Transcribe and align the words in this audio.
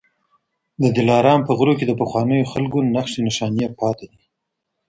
د 0.81 0.83
دلارام 0.97 1.39
په 1.47 1.51
غرو 1.57 1.73
کي 1.79 1.85
د 1.87 1.93
پخوانيو 2.01 2.49
خلکو 2.53 2.77
نښې 2.93 3.19
نښانې 3.27 3.67
پاتې 3.79 4.05
دي 4.11 4.21